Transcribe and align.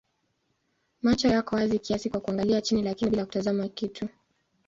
Macho 1.01 1.27
yako 1.27 1.55
wazi 1.55 1.79
kiasi 1.79 2.09
kwa 2.09 2.19
kuangalia 2.19 2.61
chini 2.61 2.81
lakini 2.83 3.11
bila 3.11 3.25
kutazama 3.25 3.67
kitu. 3.67 4.09